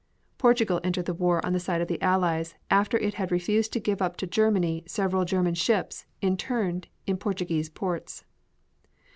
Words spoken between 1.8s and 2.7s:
the Allies